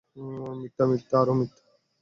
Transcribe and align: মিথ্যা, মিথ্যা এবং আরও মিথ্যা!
মিথ্যা, 0.61 0.83
মিথ্যা 0.89 1.15
এবং 1.15 1.23
আরও 1.23 1.33
মিথ্যা! 1.39 1.61